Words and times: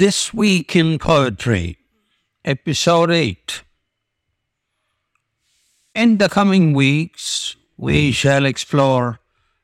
This 0.00 0.32
Week 0.32 0.76
in 0.76 1.00
Poetry, 1.00 1.76
Episode 2.44 3.10
8. 3.10 3.64
In 5.96 6.18
the 6.18 6.28
coming 6.28 6.72
weeks, 6.72 7.56
we 7.76 8.12
shall 8.12 8.46
explore 8.46 9.18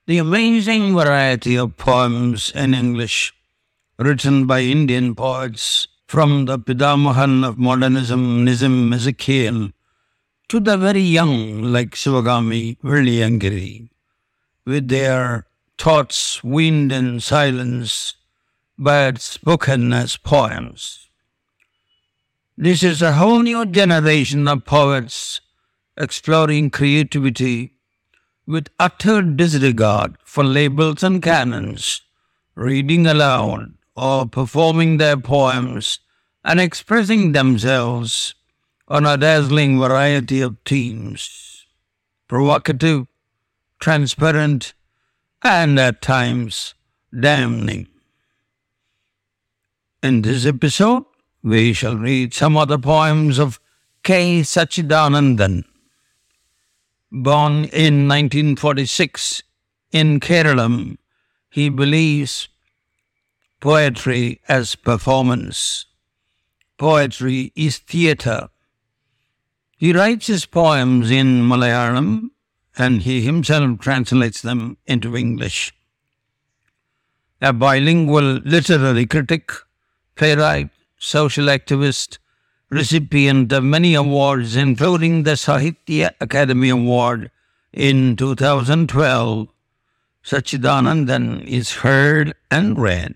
the 0.08 0.18
amazing 0.18 0.92
variety 0.92 1.56
of 1.56 1.76
poems 1.76 2.50
in 2.50 2.74
English 2.74 3.32
written 3.96 4.44
by 4.48 4.62
Indian 4.62 5.14
poets 5.14 5.86
from 6.08 6.46
the 6.46 6.58
Pithamahan 6.58 7.46
of 7.46 7.56
modernism, 7.56 8.44
Nissim 8.44 8.92
Ezekiel, 8.92 9.70
to 10.48 10.58
the 10.58 10.76
very 10.76 11.00
young 11.00 11.62
like 11.62 11.90
Sivakami 11.90 12.76
Velliyangiri, 12.80 13.88
with 14.66 14.88
their 14.88 15.46
thoughts 15.78 16.42
weaned 16.42 16.90
in 16.90 17.20
silence 17.20 18.14
but 18.78 19.20
spoken 19.20 19.92
as 19.92 20.16
poems. 20.16 21.08
This 22.56 22.82
is 22.82 23.02
a 23.02 23.14
whole 23.14 23.42
new 23.42 23.66
generation 23.66 24.46
of 24.48 24.64
poets 24.64 25.40
exploring 25.96 26.70
creativity 26.70 27.74
with 28.46 28.68
utter 28.78 29.22
disregard 29.22 30.16
for 30.24 30.44
labels 30.44 31.02
and 31.02 31.22
canons, 31.22 32.02
reading 32.54 33.06
aloud 33.06 33.74
or 33.96 34.26
performing 34.26 34.98
their 34.98 35.16
poems 35.16 36.00
and 36.44 36.60
expressing 36.60 37.32
themselves 37.32 38.34
on 38.88 39.06
a 39.06 39.16
dazzling 39.16 39.78
variety 39.78 40.40
of 40.40 40.56
themes 40.64 41.54
provocative, 42.26 43.06
transparent, 43.78 44.72
and 45.42 45.78
at 45.78 46.00
times 46.00 46.74
damning. 47.18 47.86
In 50.04 50.20
this 50.20 50.44
episode, 50.44 51.04
we 51.42 51.72
shall 51.72 51.96
read 51.96 52.34
some 52.34 52.58
other 52.58 52.76
poems 52.76 53.38
of 53.38 53.58
K. 54.02 54.42
Satchidanandan. 54.42 55.64
Born 57.10 57.64
in 57.72 58.06
1946 58.06 59.42
in 59.92 60.20
Kerala, 60.20 60.98
he 61.48 61.70
believes 61.70 62.50
poetry 63.62 64.42
as 64.46 64.74
performance. 64.74 65.86
Poetry 66.76 67.50
is 67.56 67.78
theatre. 67.78 68.50
He 69.78 69.94
writes 69.94 70.26
his 70.26 70.44
poems 70.44 71.10
in 71.10 71.48
Malayalam 71.48 72.28
and 72.76 73.00
he 73.00 73.22
himself 73.22 73.80
translates 73.80 74.42
them 74.42 74.76
into 74.84 75.16
English. 75.16 75.72
A 77.40 77.54
bilingual 77.54 78.40
literary 78.44 79.06
critic, 79.06 79.50
playwright, 80.16 80.70
social 80.98 81.46
activist, 81.46 82.18
recipient 82.70 83.52
of 83.52 83.64
many 83.64 83.94
awards, 83.94 84.56
including 84.56 85.22
the 85.22 85.32
Sahitya 85.32 86.10
Academy 86.20 86.70
Award 86.70 87.30
in 87.72 88.16
2012, 88.16 89.48
Satchidanandan 90.24 91.44
is 91.44 91.72
heard 91.82 92.34
and 92.50 92.78
read 92.78 93.14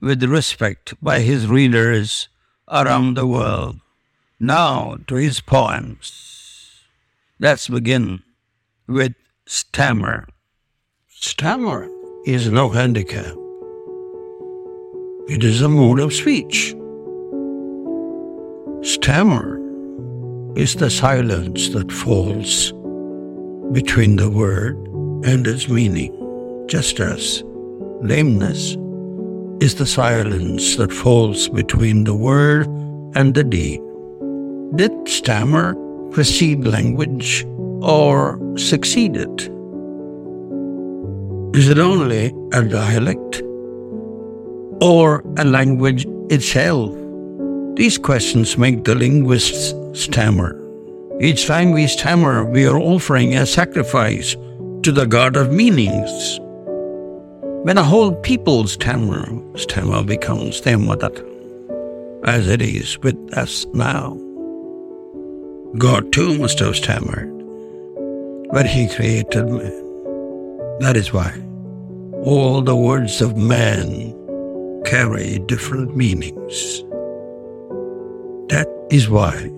with 0.00 0.22
respect 0.24 0.94
by 1.00 1.20
his 1.20 1.46
readers 1.46 2.28
around 2.68 3.14
the 3.14 3.26
world. 3.26 3.78
Now 4.40 4.96
to 5.06 5.14
his 5.14 5.40
poems. 5.40 6.80
Let's 7.38 7.68
begin 7.68 8.22
with 8.88 9.14
stammer. 9.46 10.26
Stammer 11.08 11.88
is 12.26 12.50
no 12.50 12.70
handicap. 12.70 13.41
It 15.28 15.44
is 15.44 15.62
a 15.62 15.68
mode 15.68 16.00
of 16.00 16.12
speech. 16.12 16.74
Stammer 18.82 19.60
is 20.56 20.74
the 20.74 20.90
silence 20.90 21.68
that 21.68 21.92
falls 21.92 22.72
between 23.70 24.16
the 24.16 24.28
word 24.28 24.76
and 25.24 25.46
its 25.46 25.68
meaning, 25.68 26.12
just 26.66 26.98
as 26.98 27.44
lameness 28.02 28.76
is 29.60 29.76
the 29.76 29.86
silence 29.86 30.74
that 30.74 30.92
falls 30.92 31.48
between 31.48 32.02
the 32.02 32.16
word 32.16 32.66
and 33.14 33.32
the 33.32 33.44
deed. 33.44 33.80
Did 34.74 35.08
stammer 35.08 35.76
precede 36.10 36.66
language 36.66 37.46
or 37.80 38.40
succeed 38.58 39.16
it? 39.16 39.42
Is 41.56 41.68
it 41.68 41.78
only 41.78 42.34
a 42.52 42.64
dialect 42.64 43.40
or 44.82 45.22
a 45.38 45.44
language 45.44 46.04
itself? 46.28 46.92
These 47.76 47.96
questions 47.96 48.58
make 48.58 48.84
the 48.84 48.94
linguists 48.94 49.72
stammer. 49.94 50.58
Each 51.20 51.46
time 51.46 51.70
we 51.70 51.86
stammer, 51.86 52.44
we 52.44 52.66
are 52.66 52.78
offering 52.78 53.34
a 53.34 53.46
sacrifice 53.46 54.36
to 54.82 54.90
the 54.90 55.06
god 55.06 55.36
of 55.36 55.52
meanings. 55.52 56.40
When 57.64 57.78
a 57.78 57.84
whole 57.84 58.12
people 58.16 58.66
stammer, 58.66 59.24
stammer 59.56 60.02
becomes 60.02 60.60
their 60.62 60.78
as 62.24 62.48
it 62.48 62.60
is 62.60 62.98
with 62.98 63.16
us 63.38 63.64
now. 63.72 64.18
God 65.78 66.12
too 66.12 66.38
must 66.38 66.58
have 66.58 66.76
stammered 66.76 67.30
when 68.50 68.66
he 68.66 68.88
created 68.88 69.46
man. 69.46 70.78
That 70.80 70.96
is 70.96 71.12
why 71.12 71.32
all 72.24 72.62
the 72.62 72.76
words 72.76 73.20
of 73.22 73.36
man 73.36 74.11
carry 74.84 75.38
different 75.46 75.96
meanings. 75.96 76.82
That 78.48 78.68
is 78.90 79.08
why 79.08 79.50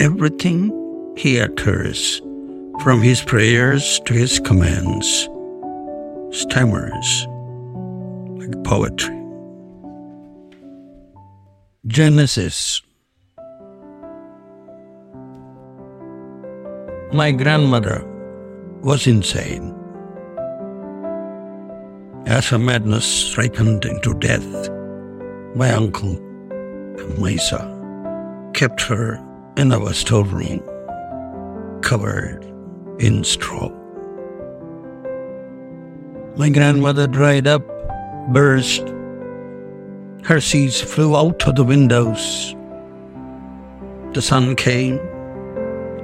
everything 0.00 0.70
he 1.16 1.40
utters, 1.40 2.20
from 2.82 3.00
his 3.00 3.22
prayers 3.22 4.00
to 4.06 4.14
his 4.14 4.40
commands, 4.40 5.28
stammers 6.30 7.26
like 8.38 8.64
poetry. 8.64 9.20
Genesis 11.86 12.82
My 17.12 17.30
grandmother 17.30 18.04
was 18.82 19.06
insane. 19.06 19.73
As 22.26 22.48
her 22.48 22.58
madness 22.58 23.36
ripened 23.36 23.84
into 23.84 24.14
death, 24.14 24.70
my 25.54 25.70
uncle, 25.72 26.16
Maisa, 27.20 27.60
kept 28.54 28.80
her 28.80 29.22
in 29.58 29.70
our 29.70 29.92
storeroom, 29.92 30.62
covered 31.82 32.42
in 32.98 33.24
straw. 33.24 33.68
My 36.38 36.48
grandmother 36.48 37.06
dried 37.06 37.46
up, 37.46 37.62
burst. 38.32 38.88
Her 40.24 40.40
seeds 40.40 40.80
flew 40.80 41.14
out 41.14 41.46
of 41.46 41.56
the 41.56 41.64
windows. 41.64 42.54
The 44.14 44.22
sun 44.22 44.56
came 44.56 44.98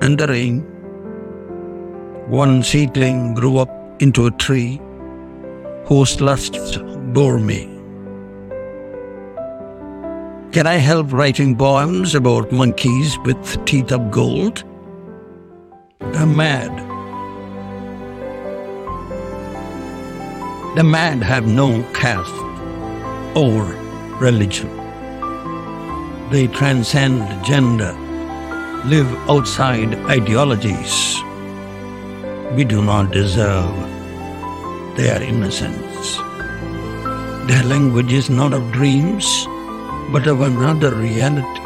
and 0.02 0.18
the 0.18 0.26
rain. 0.26 0.60
One 2.28 2.62
seedling 2.62 3.32
grew 3.32 3.56
up 3.56 3.70
into 4.02 4.26
a 4.26 4.30
tree 4.32 4.82
whose 5.86 6.20
lusts 6.20 6.76
bore 7.12 7.38
me. 7.38 7.66
Can 10.52 10.66
I 10.66 10.76
help 10.76 11.12
writing 11.12 11.56
poems 11.56 12.14
about 12.14 12.50
monkeys 12.50 13.16
with 13.24 13.64
teeth 13.66 13.92
of 13.92 14.10
gold? 14.10 14.64
I'm 16.00 16.36
mad. 16.36 16.70
The 20.76 20.84
mad 20.84 21.22
have 21.22 21.46
no 21.46 21.82
caste 21.92 22.34
or 23.36 23.62
religion. 24.20 24.68
They 26.30 26.46
transcend 26.48 27.44
gender, 27.44 27.92
live 28.86 29.12
outside 29.28 29.94
ideologies. 30.06 31.16
We 32.56 32.64
do 32.64 32.82
not 32.82 33.12
deserve 33.12 33.99
their 35.00 35.22
innocence. 35.22 36.16
Their 37.48 37.64
language 37.64 38.12
is 38.12 38.28
not 38.28 38.52
of 38.52 38.70
dreams, 38.70 39.26
but 40.12 40.26
of 40.26 40.42
another 40.42 40.94
reality. 40.94 41.60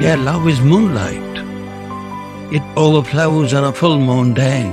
Their 0.00 0.18
love 0.18 0.46
is 0.46 0.60
moonlight. 0.60 1.32
It 2.52 2.62
overflows 2.76 3.54
on 3.54 3.64
a 3.64 3.72
full 3.72 3.98
moon 3.98 4.34
day. 4.34 4.70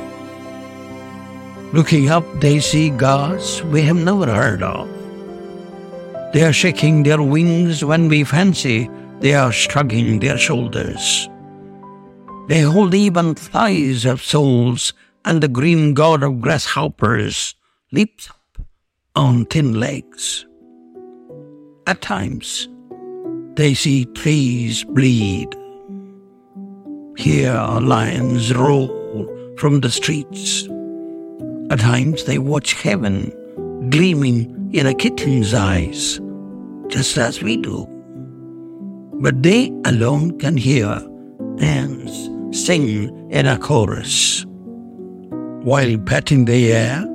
Looking 1.72 2.10
up, 2.10 2.26
they 2.42 2.60
see 2.60 2.90
gods 2.90 3.64
we 3.64 3.82
have 3.84 3.96
never 3.96 4.28
heard 4.28 4.62
of. 4.62 4.90
They 6.34 6.44
are 6.44 6.54
shaking 6.54 7.04
their 7.04 7.22
wings 7.22 7.86
when 7.86 8.10
we 8.10 8.26
fancy 8.26 8.90
they 9.22 9.34
are 9.34 9.54
shrugging 9.54 10.20
their 10.20 10.38
shoulders. 10.38 11.30
They 12.50 12.62
hold 12.62 12.94
even 12.94 13.36
flies 13.36 14.04
of 14.04 14.22
souls, 14.22 14.92
and 15.26 15.42
the 15.42 15.48
green 15.48 15.94
god 15.94 16.24
of 16.24 16.42
grasshoppers 16.42 17.56
leaps 17.92 18.30
up 18.30 18.66
on 19.16 19.46
thin 19.46 19.80
legs. 19.80 20.46
At 21.88 22.02
times, 22.02 22.68
they 23.56 23.74
see 23.74 24.06
trees 24.06 24.84
bleed, 24.84 25.50
hear 27.18 27.54
lions 27.82 28.54
roll 28.54 28.90
from 29.58 29.82
the 29.82 29.92
streets. 29.92 30.68
At 31.70 31.80
times, 31.80 32.26
they 32.26 32.40
watch 32.40 32.74
heaven 32.74 33.32
gleaming 33.90 34.72
in 34.74 34.88
a 34.88 34.94
kitten's 34.94 35.54
eyes, 35.54 36.20
just 36.88 37.18
as 37.18 37.42
we 37.42 37.58
do. 37.58 37.88
But 39.22 39.44
they 39.44 39.72
alone 39.86 40.40
can 40.40 40.58
hear 40.58 41.02
ants 41.60 42.30
sing 42.52 43.30
in 43.32 43.46
a 43.46 43.58
chorus. 43.58 44.46
While 45.64 45.98
patting 45.98 46.44
the 46.44 46.74
air, 46.74 47.06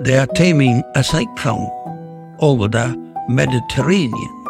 they 0.00 0.16
are 0.16 0.26
taming 0.26 0.82
a 0.94 1.04
cyclone 1.04 1.70
over 2.40 2.66
the 2.66 2.96
Mediterranean. 3.28 4.44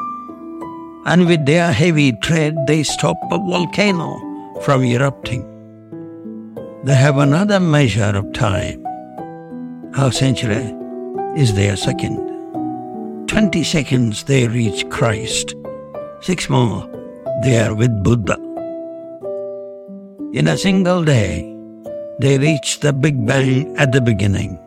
And 1.04 1.26
with 1.26 1.44
their 1.44 1.72
heavy 1.72 2.12
tread, 2.22 2.56
they 2.68 2.84
stop 2.84 3.16
a 3.32 3.38
volcano 3.38 4.16
from 4.62 4.84
erupting. 4.84 5.42
They 6.84 6.94
have 6.94 7.18
another 7.18 7.58
measure 7.58 8.12
of 8.14 8.32
time. 8.34 8.86
Our 9.96 10.12
century 10.12 10.72
is 11.36 11.54
their 11.54 11.76
second. 11.76 12.20
Twenty 13.26 13.64
seconds 13.64 14.22
they 14.22 14.46
reach 14.46 14.88
Christ. 14.90 15.56
Six 16.20 16.48
more 16.48 16.88
they 17.42 17.58
are 17.58 17.74
with 17.74 18.04
Buddha. 18.04 18.36
In 20.32 20.46
a 20.46 20.56
single 20.56 21.02
day, 21.02 21.53
they 22.18 22.38
reach 22.38 22.80
the 22.80 22.92
Big 22.92 23.26
Bang 23.26 23.76
at 23.76 23.92
the 23.92 24.00
beginning. 24.00 24.58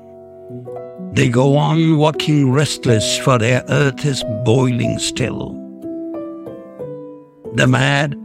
They 1.13 1.29
go 1.29 1.57
on 1.57 1.97
walking 1.97 2.51
restless, 2.51 3.17
for 3.17 3.37
their 3.37 3.63
earth 3.69 4.05
is 4.05 4.23
boiling 4.43 4.99
still. 4.99 5.53
The 7.55 7.65
mad 7.65 8.15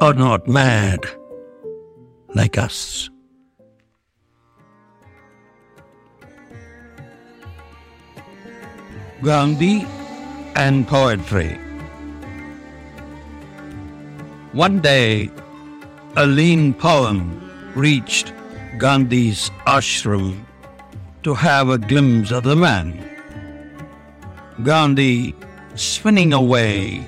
are 0.00 0.14
not 0.14 0.48
mad 0.48 1.00
like 2.34 2.58
us. 2.58 3.10
Gandhi 9.22 9.86
and 10.56 10.88
poetry. 10.88 11.58
One 14.52 14.80
day, 14.80 15.30
a 16.16 16.26
lean 16.26 16.74
poem 16.74 17.49
reached 17.74 18.32
Gandhi's 18.78 19.50
ashram 19.66 20.44
to 21.22 21.34
have 21.34 21.68
a 21.68 21.78
glimpse 21.78 22.30
of 22.30 22.44
the 22.44 22.56
man. 22.56 23.06
Gandhi, 24.62 25.34
spinning 25.74 26.32
away 26.32 27.06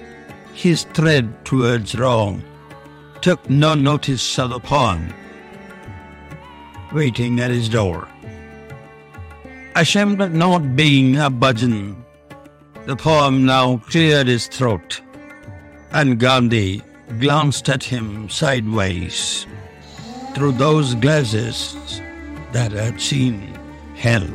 his 0.55 0.85
thread 0.85 1.44
towards 1.44 1.94
wrong, 1.94 2.43
took 3.20 3.49
no 3.49 3.75
notice 3.75 4.38
of 4.38 4.50
the 4.50 4.61
poem 4.61 5.12
waiting 6.93 7.41
at 7.41 7.50
his 7.50 7.69
door. 7.69 8.09
Ashamed 9.75 10.20
of 10.20 10.32
not 10.32 10.76
being 10.76 11.17
a 11.17 11.31
bhajan, 11.31 11.97
the 12.85 12.97
poem 12.97 13.47
now 13.47 13.79
cleared 13.79 14.26
his 14.26 14.47
throat, 14.47 15.00
and 15.93 16.19
Gandhi 16.19 16.82
glanced 17.19 17.69
at 17.69 17.85
him 17.85 18.29
sideways 18.29 19.47
through 20.34 20.52
those 20.52 20.94
glasses 20.94 22.00
that 22.52 22.73
had 22.73 23.00
seen 23.00 23.58
hell. 23.96 24.26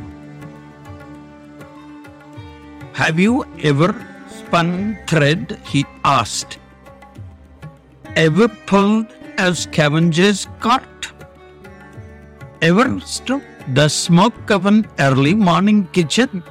Have 2.92 3.18
you 3.18 3.44
ever 3.62 3.94
spun 4.28 4.98
thread? 5.06 5.60
he 5.64 5.84
asked. 6.04 6.58
Ever 8.16 8.48
pulled 8.48 9.06
a 9.38 9.54
scavenger's 9.54 10.46
cart? 10.60 11.12
Ever 12.60 13.00
struck 13.00 13.42
the 13.74 13.88
smoke 13.88 14.50
of 14.50 14.66
an 14.66 14.86
early 14.98 15.34
morning 15.34 15.86
kitchen? 15.92 16.42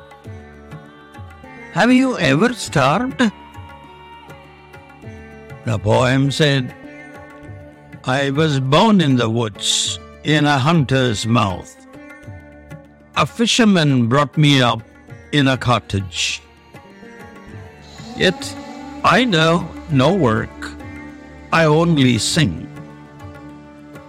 Have 1.73 1.91
you 1.91 2.17
ever 2.17 2.53
starved? 2.53 3.21
The 5.65 5.77
poem 5.77 6.31
said, 6.31 6.73
I 8.09 8.29
was 8.29 8.61
born 8.61 9.01
in 9.01 9.17
the 9.17 9.29
woods, 9.29 9.99
in 10.23 10.45
a 10.45 10.57
hunter's 10.57 11.27
mouth. 11.27 11.75
A 13.17 13.25
fisherman 13.25 14.07
brought 14.07 14.37
me 14.37 14.61
up 14.61 14.81
in 15.33 15.49
a 15.49 15.57
cottage. 15.57 16.41
Yet 18.15 18.55
I 19.03 19.25
know 19.25 19.67
no 19.91 20.15
work, 20.15 20.71
I 21.51 21.65
only 21.65 22.17
sing. 22.17 22.69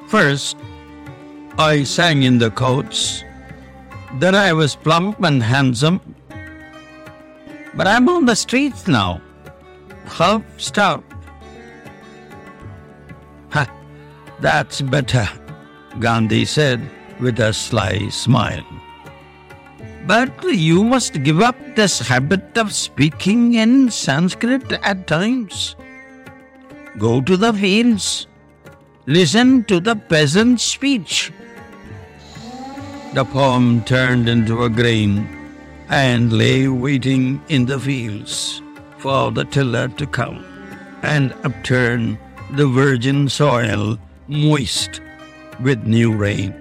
First, 0.06 0.56
I 1.58 1.82
sang 1.82 2.22
in 2.22 2.38
the 2.38 2.52
coats, 2.52 3.24
then 4.20 4.36
I 4.36 4.52
was 4.52 4.76
plump 4.76 5.24
and 5.24 5.42
handsome. 5.42 6.00
But 7.74 7.88
I'm 7.88 8.08
on 8.08 8.26
the 8.26 8.36
streets 8.36 8.86
now, 8.86 9.20
half 10.06 10.44
starved. 10.56 11.07
That's 14.40 14.80
better, 14.80 15.28
Gandhi 15.98 16.44
said 16.44 16.80
with 17.20 17.40
a 17.40 17.52
sly 17.52 18.08
smile. 18.08 18.64
But 20.06 20.42
you 20.44 20.84
must 20.84 21.22
give 21.22 21.40
up 21.40 21.56
this 21.76 21.98
habit 21.98 22.56
of 22.56 22.72
speaking 22.72 23.54
in 23.54 23.90
Sanskrit 23.90 24.72
at 24.72 25.06
times. 25.06 25.76
Go 26.98 27.20
to 27.20 27.36
the 27.36 27.52
fields. 27.52 28.26
Listen 29.06 29.64
to 29.64 29.80
the 29.80 29.96
peasant's 29.96 30.62
speech. 30.62 31.32
The 33.14 33.24
poem 33.24 33.84
turned 33.84 34.28
into 34.28 34.64
a 34.64 34.70
grain 34.70 35.28
and 35.88 36.32
lay 36.32 36.68
waiting 36.68 37.42
in 37.48 37.66
the 37.66 37.80
fields 37.80 38.62
for 38.98 39.30
the 39.30 39.44
tiller 39.44 39.88
to 39.88 40.06
come 40.06 40.44
and 41.02 41.32
upturn 41.44 42.18
the 42.52 42.66
virgin 42.66 43.28
soil 43.28 43.98
moist 44.28 45.00
with 45.60 45.84
new 45.86 46.14
rain. 46.14 46.54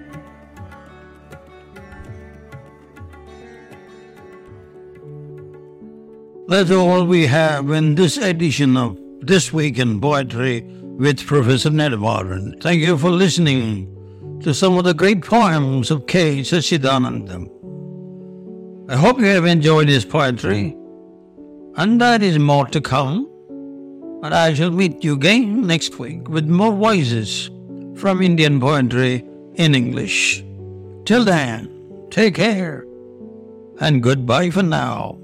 That's 6.48 6.70
all 6.70 7.04
we 7.04 7.26
have 7.26 7.70
in 7.70 7.94
this 7.94 8.16
edition 8.16 8.78
of 8.78 8.98
This 9.20 9.52
Week 9.52 9.78
in 9.78 10.00
Poetry 10.00 10.62
with 10.62 11.26
Professor 11.26 11.68
Nedumaran. 11.68 12.58
Thank 12.62 12.80
you 12.80 12.96
for 12.96 13.10
listening 13.10 13.94
to 14.42 14.54
some 14.54 14.78
of 14.78 14.84
the 14.84 14.94
great 14.94 15.22
poems 15.22 15.90
of 15.90 16.06
K. 16.06 16.40
Satchidanandan. 16.40 17.50
I 18.90 18.96
hope 18.96 19.18
you 19.18 19.26
have 19.26 19.44
enjoyed 19.44 19.88
his 19.88 20.06
poetry, 20.06 20.74
and 21.76 22.00
there 22.00 22.22
is 22.22 22.38
more 22.38 22.66
to 22.68 22.80
come. 22.80 23.28
And 24.22 24.34
I 24.34 24.54
shall 24.54 24.70
meet 24.70 25.04
you 25.04 25.12
again 25.12 25.66
next 25.66 25.98
week 25.98 26.28
with 26.28 26.48
more 26.48 26.72
voices 26.72 27.50
from 27.98 28.22
Indian 28.22 28.60
poetry 28.60 29.24
in 29.54 29.74
English. 29.74 30.44
Till 31.04 31.24
then, 31.24 31.68
take 32.10 32.36
care 32.36 32.86
and 33.80 34.02
goodbye 34.02 34.50
for 34.50 34.62
now. 34.62 35.18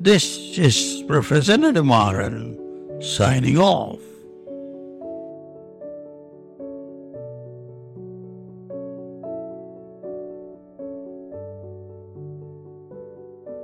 This 0.00 0.56
is 0.56 1.02
Professor 1.08 1.56
Nedumaran 1.56 3.02
signing 3.02 3.58
off. 3.58 4.05